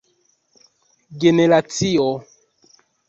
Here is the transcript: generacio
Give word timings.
generacio 1.21 2.09